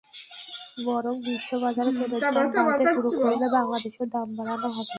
[0.87, 2.33] বরং বিশ্ববাজারে তেলের দাম
[2.67, 4.83] বাড়তে শুরু করলে বাংলাদেশেও দাম বাড়ানো হবে।